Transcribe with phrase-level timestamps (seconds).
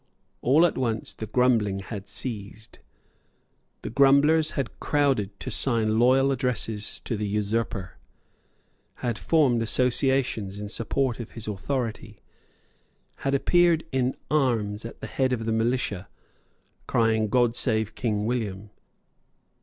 [0.41, 2.79] All at once the grumbling had ceased,
[3.83, 7.99] the grumblers had crowded to sign loyal addresses to the usurper,
[9.05, 12.17] had formed associations in support of his authority,
[13.17, 16.09] had appeared in arms at the head of the militia,
[16.87, 18.71] crying God save King William.